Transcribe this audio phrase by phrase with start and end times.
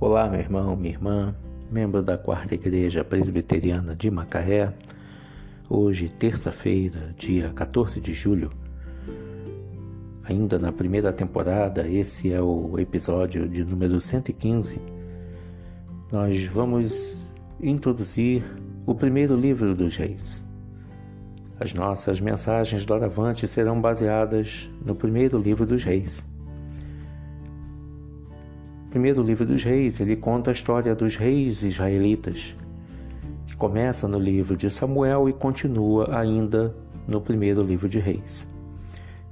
[0.00, 1.34] Olá, meu irmão, minha irmã,
[1.72, 4.72] membro da Quarta Igreja Presbiteriana de Macaé.
[5.68, 8.48] Hoje, terça-feira, dia 14 de julho,
[10.22, 14.80] ainda na primeira temporada, esse é o episódio de número 115.
[16.12, 18.44] Nós vamos introduzir
[18.86, 20.44] o primeiro livro dos Reis.
[21.58, 26.22] As nossas mensagens doravante serão baseadas no primeiro livro dos Reis.
[28.90, 32.56] Primeiro livro dos Reis, ele conta a história dos reis israelitas,
[33.46, 36.74] que começa no livro de Samuel e continua ainda
[37.06, 38.48] no primeiro livro de Reis.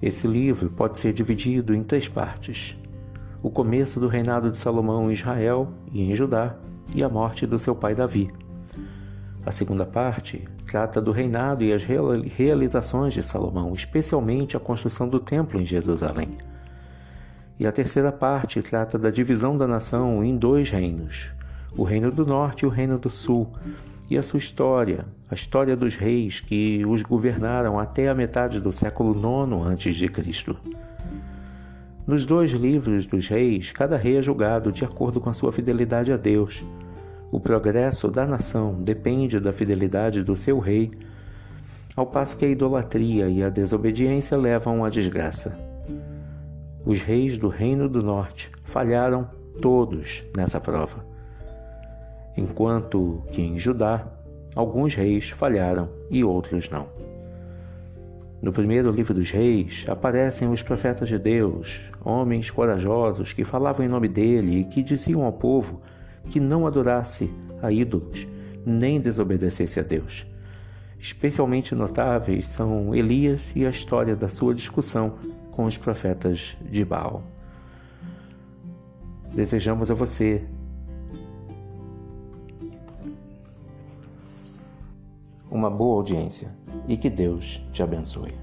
[0.01, 2.77] Esse livro pode ser dividido em três partes:
[3.43, 6.55] o começo do reinado de Salomão em Israel e em Judá,
[6.95, 8.31] e a morte do seu pai Davi.
[9.47, 15.19] A segunda parte trata do reinado e as realizações de Salomão, especialmente a construção do
[15.19, 16.29] templo em Jerusalém.
[17.59, 21.33] E a terceira parte trata da divisão da nação em dois reinos,
[21.77, 23.53] o Reino do Norte e o Reino do Sul,
[24.11, 28.71] e a sua história, a história dos reis que os governaram até a metade do
[28.71, 30.57] século IX a.C.
[32.07, 36.13] Nos dois livros dos reis, cada rei é julgado de acordo com a sua fidelidade
[36.13, 36.63] a Deus
[37.31, 40.91] o progresso da nação depende da fidelidade do seu rei,
[41.95, 45.59] ao passo que a idolatria e a desobediência levam à desgraça.
[46.87, 49.29] Os reis do Reino do Norte falharam
[49.61, 51.05] todos nessa prova,
[52.37, 54.07] enquanto que em Judá
[54.55, 56.87] alguns reis falharam e outros não.
[58.41, 63.89] No primeiro livro dos reis aparecem os profetas de Deus, homens corajosos que falavam em
[63.89, 65.81] nome dele e que diziam ao povo
[66.31, 67.29] que não adorasse
[67.61, 68.29] a ídolos,
[68.65, 70.25] nem desobedecesse a Deus.
[71.01, 75.15] Especialmente notáveis são Elias e a história da sua discussão
[75.57, 77.23] com os profetas de Baal.
[79.33, 80.47] Desejamos a você
[85.51, 86.55] uma boa audiência
[86.87, 88.35] e que Deus te abençoe.